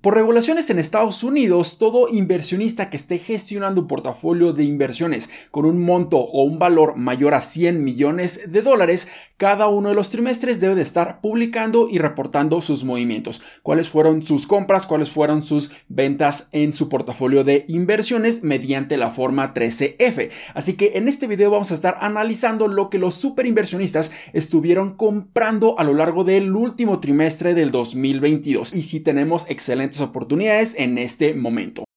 [0.00, 5.66] Por regulaciones en Estados Unidos, todo inversionista que esté gestionando un portafolio de inversiones con
[5.66, 10.10] un monto o un valor mayor a 100 millones de dólares, cada uno de los
[10.10, 15.42] trimestres debe de estar publicando y reportando sus movimientos, cuáles fueron sus compras, cuáles fueron
[15.42, 20.30] sus ventas en su portafolio de inversiones mediante la forma 13F.
[20.54, 24.94] Así que en este video vamos a estar analizando lo que los super inversionistas estuvieron
[24.94, 30.98] comprando a lo largo del último trimestre del 2022 y si tenemos excelentes oportunidades en
[30.98, 31.87] este momento.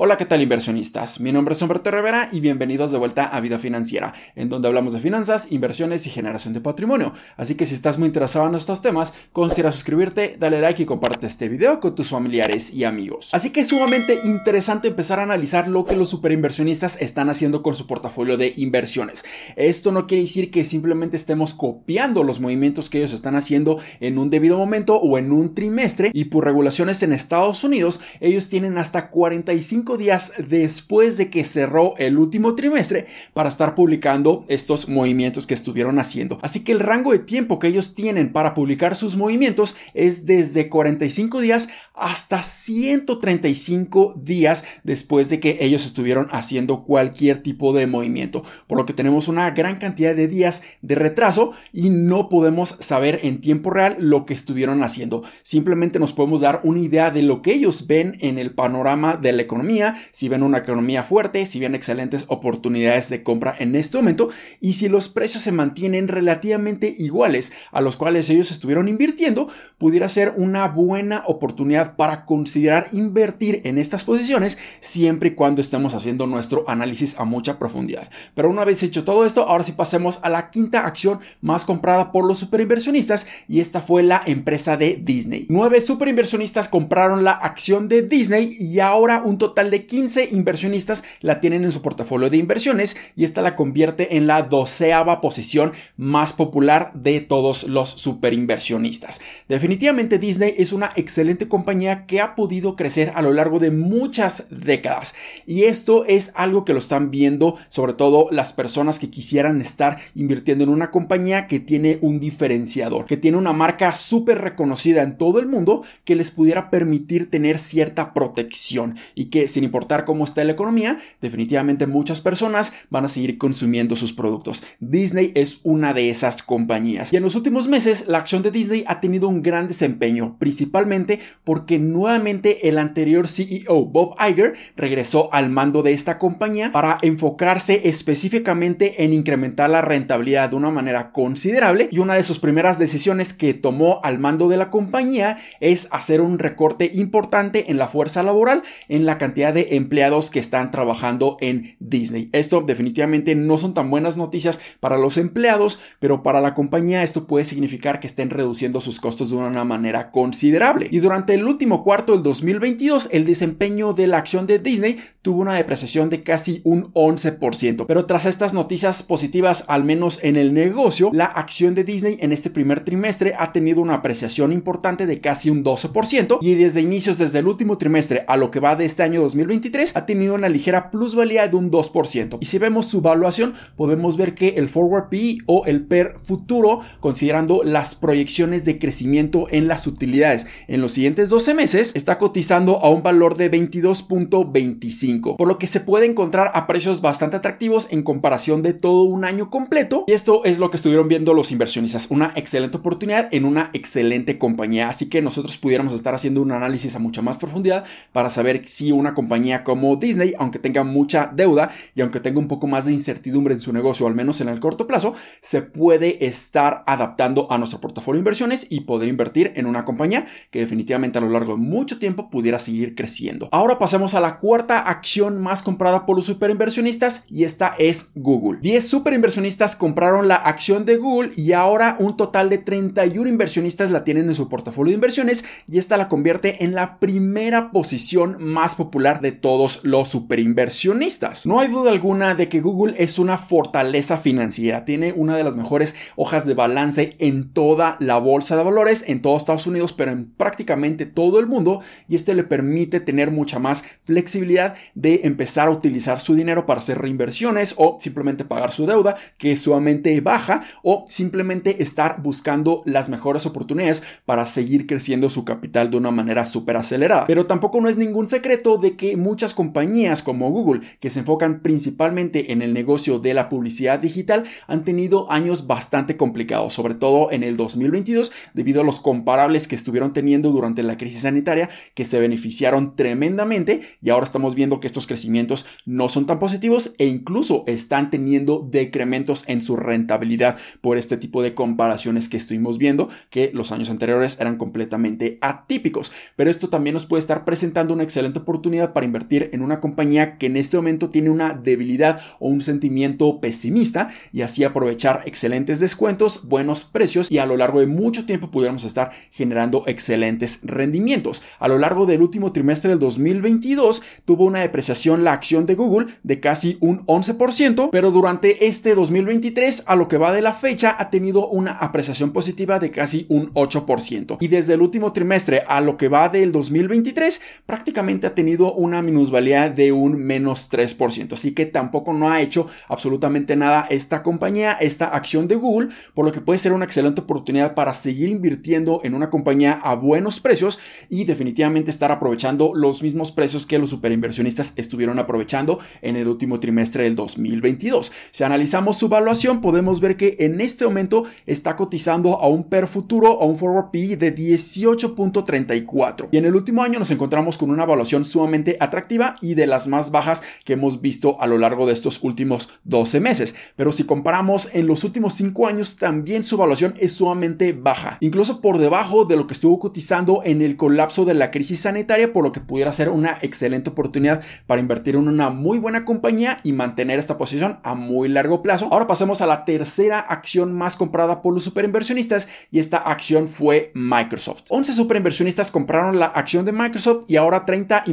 [0.00, 1.18] Hola, ¿qué tal inversionistas?
[1.18, 4.92] Mi nombre es Humberto Rivera y bienvenidos de vuelta a Vida Financiera, en donde hablamos
[4.92, 7.14] de finanzas, inversiones y generación de patrimonio.
[7.36, 11.26] Así que si estás muy interesado en estos temas, considera suscribirte, dale like y comparte
[11.26, 13.30] este video con tus familiares y amigos.
[13.32, 17.74] Así que es sumamente interesante empezar a analizar lo que los superinversionistas están haciendo con
[17.74, 19.24] su portafolio de inversiones.
[19.56, 24.18] Esto no quiere decir que simplemente estemos copiando los movimientos que ellos están haciendo en
[24.18, 28.78] un debido momento o en un trimestre y por regulaciones en Estados Unidos, ellos tienen
[28.78, 35.46] hasta 45 días después de que cerró el último trimestre para estar publicando estos movimientos
[35.46, 36.38] que estuvieron haciendo.
[36.42, 40.68] Así que el rango de tiempo que ellos tienen para publicar sus movimientos es desde
[40.68, 48.42] 45 días hasta 135 días después de que ellos estuvieron haciendo cualquier tipo de movimiento.
[48.66, 53.20] Por lo que tenemos una gran cantidad de días de retraso y no podemos saber
[53.22, 55.22] en tiempo real lo que estuvieron haciendo.
[55.42, 59.32] Simplemente nos podemos dar una idea de lo que ellos ven en el panorama de
[59.32, 59.77] la economía
[60.10, 64.74] si ven una economía fuerte, si ven excelentes oportunidades de compra en este momento y
[64.74, 70.34] si los precios se mantienen relativamente iguales a los cuales ellos estuvieron invirtiendo, pudiera ser
[70.36, 76.68] una buena oportunidad para considerar invertir en estas posiciones siempre y cuando estemos haciendo nuestro
[76.68, 78.10] análisis a mucha profundidad.
[78.34, 82.12] Pero una vez hecho todo esto, ahora sí pasemos a la quinta acción más comprada
[82.12, 85.46] por los superinversionistas y esta fue la empresa de Disney.
[85.48, 91.40] Nueve superinversionistas compraron la acción de Disney y ahora un total de 15 inversionistas la
[91.40, 96.32] tienen en su portafolio de inversiones y esta la convierte en la doceava posición más
[96.32, 99.20] popular de todos los superinversionistas.
[99.48, 104.46] Definitivamente Disney es una excelente compañía que ha podido crecer a lo largo de muchas
[104.50, 105.14] décadas
[105.46, 109.98] y esto es algo que lo están viendo sobre todo las personas que quisieran estar
[110.14, 115.18] invirtiendo en una compañía que tiene un diferenciador, que tiene una marca súper reconocida en
[115.18, 120.24] todo el mundo que les pudiera permitir tener cierta protección y que sin importar cómo
[120.24, 124.62] está la economía, definitivamente muchas personas van a seguir consumiendo sus productos.
[124.78, 127.12] Disney es una de esas compañías.
[127.12, 131.18] Y en los últimos meses, la acción de Disney ha tenido un gran desempeño, principalmente
[131.42, 137.80] porque nuevamente el anterior CEO, Bob Iger, regresó al mando de esta compañía para enfocarse
[137.88, 141.88] específicamente en incrementar la rentabilidad de una manera considerable.
[141.90, 146.20] Y una de sus primeras decisiones que tomó al mando de la compañía es hacer
[146.20, 151.36] un recorte importante en la fuerza laboral, en la cantidad de empleados que están trabajando
[151.40, 152.30] en Disney.
[152.32, 157.26] Esto definitivamente no son tan buenas noticias para los empleados, pero para la compañía esto
[157.26, 160.88] puede significar que estén reduciendo sus costos de una manera considerable.
[160.90, 165.42] Y durante el último cuarto del 2022, el desempeño de la acción de Disney tuvo
[165.42, 167.84] una depreciación de casi un 11%.
[167.86, 172.32] Pero tras estas noticias positivas, al menos en el negocio, la acción de Disney en
[172.32, 177.18] este primer trimestre ha tenido una apreciación importante de casi un 12% y desde inicios,
[177.18, 180.48] desde el último trimestre a lo que va de este año 2023 ha tenido una
[180.48, 182.38] ligera plusvalía de un 2%.
[182.40, 186.80] Y si vemos su valuación, podemos ver que el forward PE o el PER futuro,
[187.00, 192.78] considerando las proyecciones de crecimiento en las utilidades en los siguientes 12 meses, está cotizando
[192.82, 197.88] a un valor de 22.25, por lo que se puede encontrar a precios bastante atractivos
[197.90, 200.04] en comparación de todo un año completo.
[200.06, 204.38] Y esto es lo que estuvieron viendo los inversionistas, una excelente oportunidad en una excelente
[204.38, 204.88] compañía.
[204.88, 208.92] Así que nosotros pudiéramos estar haciendo un análisis a mucha más profundidad para saber si
[208.92, 212.92] una compañía como Disney, aunque tenga mucha deuda y aunque tenga un poco más de
[212.92, 217.58] incertidumbre en su negocio, al menos en el corto plazo, se puede estar adaptando a
[217.58, 221.54] nuestro portafolio de inversiones y poder invertir en una compañía que definitivamente a lo largo
[221.54, 223.48] de mucho tiempo pudiera seguir creciendo.
[223.50, 228.60] Ahora pasemos a la cuarta acción más comprada por los superinversionistas y esta es Google.
[228.62, 234.04] 10 superinversionistas compraron la acción de Google y ahora un total de 31 inversionistas la
[234.04, 238.76] tienen en su portafolio de inversiones y esta la convierte en la primera posición más
[238.76, 241.46] popular de todos los superinversionistas.
[241.46, 245.56] No hay duda alguna de que Google es una fortaleza financiera, tiene una de las
[245.56, 250.12] mejores hojas de balance en toda la bolsa de valores, en todo Estados Unidos, pero
[250.12, 255.68] en prácticamente todo el mundo, y este le permite tener mucha más flexibilidad de empezar
[255.68, 260.20] a utilizar su dinero para hacer reinversiones o simplemente pagar su deuda, que es sumamente
[260.20, 266.10] baja, o simplemente estar buscando las mejores oportunidades para seguir creciendo su capital de una
[266.10, 267.26] manera súper acelerada.
[267.26, 271.60] Pero tampoco no es ningún secreto de que muchas compañías como Google, que se enfocan
[271.62, 277.32] principalmente en el negocio de la publicidad digital, han tenido años bastante complicados, sobre todo
[277.32, 282.04] en el 2022, debido a los comparables que estuvieron teniendo durante la crisis sanitaria, que
[282.04, 287.06] se beneficiaron tremendamente y ahora estamos viendo que estos crecimientos no son tan positivos e
[287.06, 293.08] incluso están teniendo decrementos en su rentabilidad por este tipo de comparaciones que estuvimos viendo,
[293.30, 296.12] que los años anteriores eran completamente atípicos.
[296.36, 300.38] Pero esto también nos puede estar presentando una excelente oportunidad para invertir en una compañía
[300.38, 305.80] que en este momento tiene una debilidad o un sentimiento pesimista y así aprovechar excelentes
[305.80, 311.42] descuentos, buenos precios y a lo largo de mucho tiempo pudiéramos estar generando excelentes rendimientos.
[311.58, 316.08] A lo largo del último trimestre del 2022 tuvo una depreciación la acción de Google
[316.22, 320.96] de casi un 11%, pero durante este 2023 a lo que va de la fecha
[320.98, 324.38] ha tenido una apreciación positiva de casi un 8%.
[324.40, 329.02] Y desde el último trimestre a lo que va del 2023 prácticamente ha tenido una
[329.02, 331.32] minusvalía de un menos 3%.
[331.32, 336.24] Así que tampoco no ha hecho absolutamente nada esta compañía, esta acción de Google, por
[336.24, 340.40] lo que puede ser una excelente oportunidad para seguir invirtiendo en una compañía a buenos
[340.40, 340.78] precios
[341.08, 346.60] y definitivamente estar aprovechando los mismos precios que los superinversionistas estuvieron aprovechando en el último
[346.60, 348.12] trimestre del 2022.
[348.30, 352.86] Si analizamos su valuación, podemos ver que en este momento está cotizando a un per
[352.86, 356.28] futuro, a un forward PE de 18.34.
[356.30, 359.88] Y en el último año nos encontramos con una valuación sumamente atractiva y de las
[359.88, 363.54] más bajas que hemos visto a lo largo de estos últimos 12 meses.
[363.76, 368.60] Pero si comparamos en los últimos 5 años, también su valuación es sumamente baja, incluso
[368.60, 372.44] por debajo de lo que estuvo cotizando en el colapso de la crisis sanitaria, por
[372.44, 376.72] lo que pudiera ser una excelente oportunidad para invertir en una muy buena compañía y
[376.72, 378.88] mantener esta posición a muy largo plazo.
[378.90, 383.92] Ahora pasemos a la tercera acción más comprada por los superinversionistas y esta acción fue
[383.94, 384.64] Microsoft.
[384.68, 388.04] 11 superinversionistas compraron la acción de Microsoft y ahora 30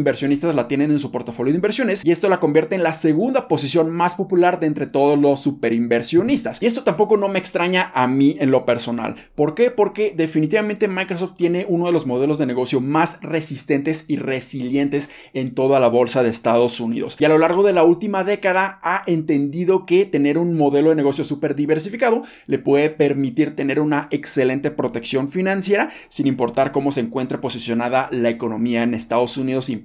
[0.54, 3.90] la tienen en su portafolio de inversiones y esto la convierte en la segunda posición
[3.90, 6.62] más popular de entre todos los superinversionistas.
[6.62, 9.16] Y esto tampoco no me extraña a mí en lo personal.
[9.34, 9.72] ¿Por qué?
[9.72, 15.56] Porque definitivamente Microsoft tiene uno de los modelos de negocio más resistentes y resilientes en
[15.56, 17.16] toda la bolsa de Estados Unidos.
[17.20, 20.96] Y a lo largo de la última década ha entendido que tener un modelo de
[20.96, 27.02] negocio súper diversificado le puede permitir tener una excelente protección financiera sin importar cómo se
[27.02, 29.82] encuentre posicionada la economía en Estados Unidos y en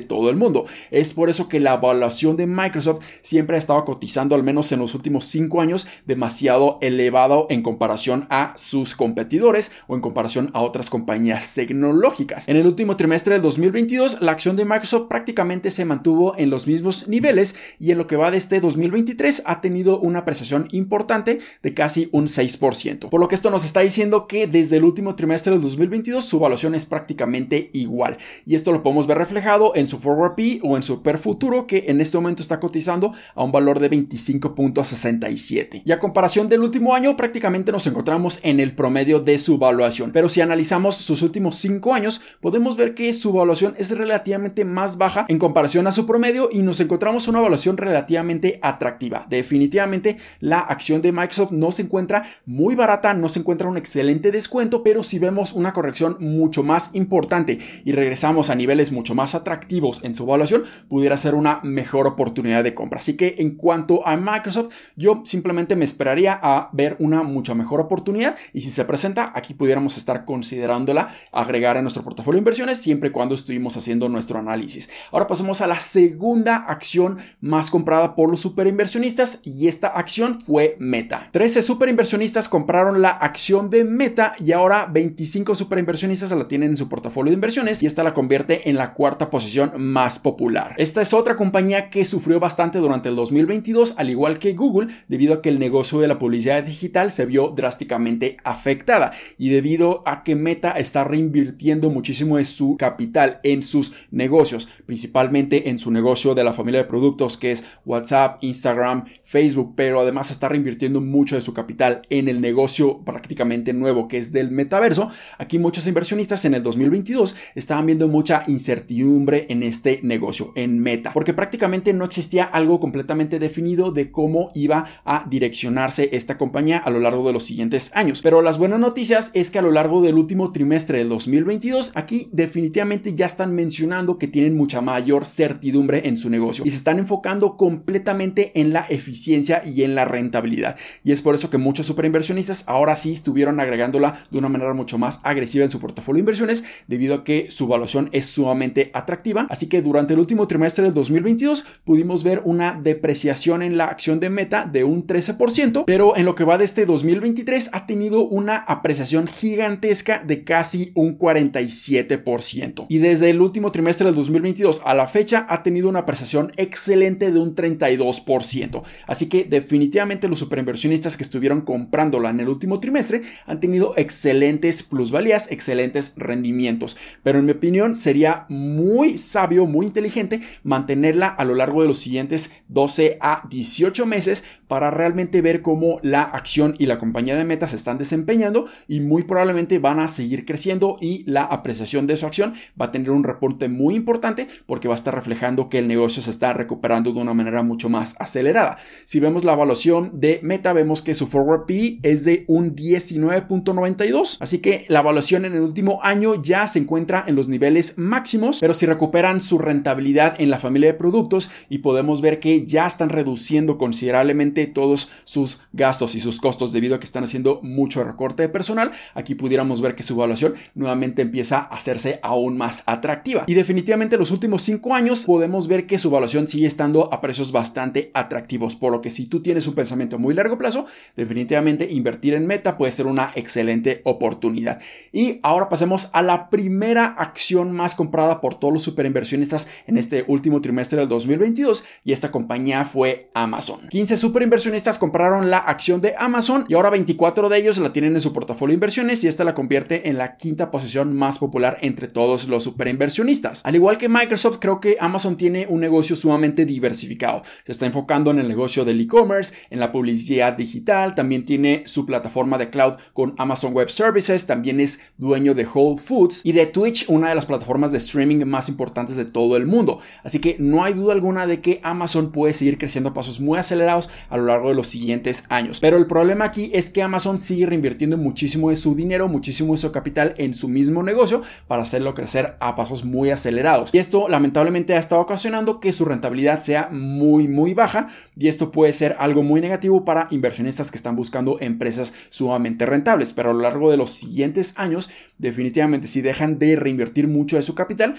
[0.00, 0.66] todo el mundo.
[0.90, 4.78] Es por eso que la evaluación de Microsoft siempre ha estado cotizando, al menos en
[4.78, 10.60] los últimos cinco años, demasiado elevado en comparación a sus competidores o en comparación a
[10.60, 12.48] otras compañías tecnológicas.
[12.48, 16.66] En el último trimestre del 2022, la acción de Microsoft prácticamente se mantuvo en los
[16.66, 21.40] mismos niveles y en lo que va de este 2023 ha tenido una apreciación importante
[21.62, 23.08] de casi un 6%.
[23.08, 26.36] Por lo que esto nos está diciendo que desde el último trimestre del 2022 su
[26.36, 28.18] evaluación es prácticamente igual.
[28.46, 31.66] Y esto lo podemos ver reflejado en su forward P o en su per futuro
[31.66, 35.82] que en este momento está cotizando a un valor de 25.67.
[35.84, 40.10] Y a comparación del último año prácticamente nos encontramos en el promedio de su evaluación.
[40.12, 44.98] Pero si analizamos sus últimos 5 años podemos ver que su evaluación es relativamente más
[44.98, 49.26] baja en comparación a su promedio y nos encontramos una evaluación relativamente atractiva.
[49.30, 54.30] Definitivamente la acción de Microsoft no se encuentra muy barata, no se encuentra un excelente
[54.30, 59.34] descuento, pero si vemos una corrección mucho más importante y regresamos a niveles mucho más
[59.34, 59.53] atractivos
[60.02, 62.98] en su evaluación, pudiera ser una mejor oportunidad de compra.
[62.98, 67.80] Así que en cuanto a Microsoft, yo simplemente me esperaría a ver una mucha mejor
[67.80, 72.78] oportunidad y si se presenta, aquí pudiéramos estar considerándola agregar a nuestro portafolio de inversiones
[72.78, 74.88] siempre y cuando estuvimos haciendo nuestro análisis.
[75.10, 80.76] Ahora pasemos a la segunda acción más comprada por los superinversionistas y esta acción fue
[80.78, 81.28] Meta.
[81.32, 86.88] 13 superinversionistas compraron la acción de Meta y ahora 25 superinversionistas la tienen en su
[86.88, 89.43] portafolio de inversiones y esta la convierte en la cuarta posición
[89.78, 90.74] más popular.
[90.78, 95.34] Esta es otra compañía que sufrió bastante durante el 2022, al igual que Google, debido
[95.34, 100.22] a que el negocio de la publicidad digital se vio drásticamente afectada y debido a
[100.22, 106.34] que Meta está reinvirtiendo muchísimo de su capital en sus negocios, principalmente en su negocio
[106.34, 111.34] de la familia de productos que es WhatsApp, Instagram, Facebook, pero además está reinvirtiendo mucho
[111.34, 115.10] de su capital en el negocio prácticamente nuevo que es del metaverso.
[115.38, 121.12] Aquí muchos inversionistas en el 2022 estaban viendo mucha incertidumbre en este negocio, en Meta,
[121.12, 126.90] porque prácticamente no existía algo completamente definido de cómo iba a direccionarse esta compañía a
[126.90, 128.20] lo largo de los siguientes años.
[128.22, 132.28] Pero las buenas noticias es que a lo largo del último trimestre del 2022, aquí
[132.32, 136.98] definitivamente ya están mencionando que tienen mucha mayor certidumbre en su negocio y se están
[136.98, 140.76] enfocando completamente en la eficiencia y en la rentabilidad.
[141.04, 144.98] Y es por eso que muchos superinversionistas ahora sí estuvieron agregándola de una manera mucho
[144.98, 149.23] más agresiva en su portafolio de inversiones debido a que su evaluación es sumamente atractiva.
[149.48, 154.20] Así que durante el último trimestre del 2022 pudimos ver una depreciación en la acción
[154.20, 158.26] de Meta de un 13%, pero en lo que va de este 2023 ha tenido
[158.26, 162.86] una apreciación gigantesca de casi un 47%.
[162.88, 167.30] Y desde el último trimestre del 2022 a la fecha ha tenido una apreciación excelente
[167.30, 168.82] de un 32%.
[169.06, 174.82] Así que definitivamente los superinversionistas que estuvieron comprándola en el último trimestre han tenido excelentes
[174.82, 176.96] plusvalías, excelentes rendimientos.
[177.22, 181.98] Pero en mi opinión sería muy sabio, muy inteligente mantenerla a lo largo de los
[181.98, 187.44] siguientes 12 a 18 meses para realmente ver cómo la acción y la compañía de
[187.44, 192.16] metas se están desempeñando y muy probablemente van a seguir creciendo y la apreciación de
[192.16, 195.78] su acción va a tener un reporte muy importante porque va a estar reflejando que
[195.78, 198.76] el negocio se está recuperando de una manera mucho más acelerada.
[199.04, 204.38] Si vemos la evaluación de Meta, vemos que su forward PE es de un 19.92,
[204.40, 208.58] así que la evaluación en el último año ya se encuentra en los niveles máximos,
[208.60, 212.86] pero si recuperan su rentabilidad en la familia de productos y podemos ver que ya
[212.86, 218.02] están reduciendo considerablemente todos sus gastos y sus costos debido a que están haciendo mucho
[218.02, 222.82] recorte de personal, aquí pudiéramos ver que su evaluación nuevamente empieza a hacerse aún más
[222.86, 223.44] atractiva.
[223.46, 227.20] Y definitivamente en los últimos cinco años podemos ver que su evaluación sigue estando a
[227.20, 231.92] precios bastante atractivos, por lo que si tú tienes un pensamiento muy largo plazo, definitivamente
[231.92, 234.80] invertir en Meta puede ser una excelente oportunidad.
[235.12, 240.24] Y ahora pasemos a la primera acción más comprada por todos los superinversionistas en este
[240.28, 243.88] último trimestre del 2022 y esta compañía fue Amazon.
[243.88, 248.20] 15 superinversionistas compraron la acción de Amazon y ahora 24 de ellos la tienen en
[248.20, 252.08] su portafolio de inversiones y esta la convierte en la quinta posición más popular entre
[252.08, 253.62] todos los superinversionistas.
[253.64, 257.42] Al igual que Microsoft, creo que Amazon tiene un negocio sumamente diversificado.
[257.64, 262.06] Se está enfocando en el negocio del e-commerce, en la publicidad digital, también tiene su
[262.06, 266.66] plataforma de cloud con Amazon Web Services, también es dueño de Whole Foods y de
[266.66, 270.00] Twitch, una de las plataformas de streaming más importantes de todo el mundo.
[270.24, 273.56] Así que no hay duda alguna de que Amazon puede seguir creciendo a pasos muy
[273.56, 275.78] acelerados a lo largo de los siguientes años.
[275.78, 279.78] Pero el problema aquí es que Amazon sigue reinvirtiendo muchísimo de su dinero, muchísimo de
[279.78, 283.94] su capital en su mismo negocio para hacerlo crecer a pasos muy acelerados.
[283.94, 288.72] Y esto lamentablemente ha estado ocasionando que su rentabilidad sea muy muy baja y esto
[288.72, 293.32] puede ser algo muy negativo para inversionistas que están buscando empresas sumamente rentables.
[293.32, 297.62] Pero a lo largo de los siguientes años, definitivamente si dejan de reinvertir mucho de
[297.62, 298.14] su capital,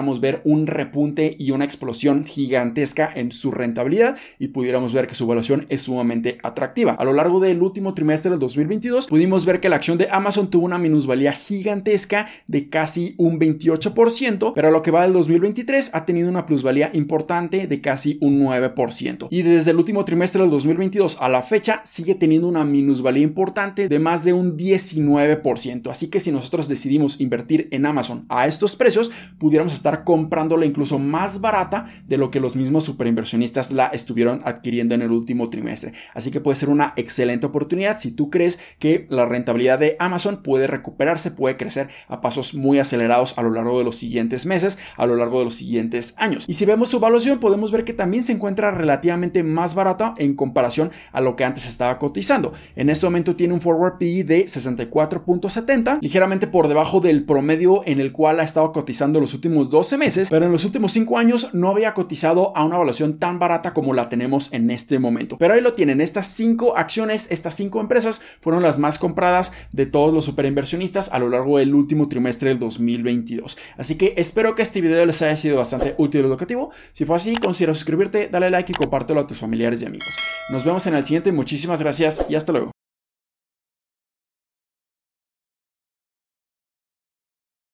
[0.00, 5.14] pudiéramos ver un repunte y una explosión gigantesca en su rentabilidad y pudiéramos ver que
[5.14, 6.92] su evaluación es sumamente atractiva.
[6.92, 10.48] A lo largo del último trimestre del 2022, pudimos ver que la acción de Amazon
[10.48, 15.90] tuvo una minusvalía gigantesca de casi un 28%, pero a lo que va del 2023
[15.92, 19.28] ha tenido una plusvalía importante de casi un 9%.
[19.30, 23.86] Y desde el último trimestre del 2022 a la fecha sigue teniendo una minusvalía importante
[23.90, 25.90] de más de un 19%.
[25.90, 30.98] Así que si nosotros decidimos invertir en Amazon a estos precios, pudiéramos estar comprándola incluso
[30.98, 35.92] más barata de lo que los mismos superinversionistas la estuvieron adquiriendo en el último trimestre.
[36.14, 40.42] Así que puede ser una excelente oportunidad si tú crees que la rentabilidad de Amazon
[40.42, 44.78] puede recuperarse, puede crecer a pasos muy acelerados a lo largo de los siguientes meses,
[44.96, 46.44] a lo largo de los siguientes años.
[46.48, 50.34] Y si vemos su evaluación, podemos ver que también se encuentra relativamente más barata en
[50.34, 52.52] comparación a lo que antes estaba cotizando.
[52.76, 58.00] En este momento tiene un forward PE de 64.70, ligeramente por debajo del promedio en
[58.00, 61.54] el cual ha estado cotizando los últimos 12 meses, pero en los últimos 5 años
[61.54, 65.38] no había cotizado a una evaluación tan barata como la tenemos en este momento.
[65.38, 69.86] Pero ahí lo tienen, estas 5 acciones, estas 5 empresas fueron las más compradas de
[69.86, 73.56] todos los superinversionistas a lo largo del último trimestre del 2022.
[73.78, 76.70] Así que espero que este video les haya sido bastante útil y educativo.
[76.92, 80.14] Si fue así, considera suscribirte, dale like y compártelo a tus familiares y amigos.
[80.50, 82.79] Nos vemos en el siguiente, muchísimas gracias y hasta luego.